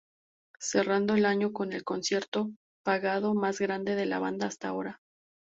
[0.57, 2.49] Cerrando el año con el concierto,
[2.81, 4.99] pagado, mas grande de la banda hasta ahora.